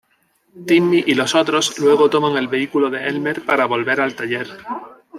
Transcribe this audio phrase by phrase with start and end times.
[0.65, 4.47] Timmy y los otros luego toman el vehículo de Elmer para volver al taller.